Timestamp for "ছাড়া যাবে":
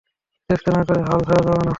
1.27-1.59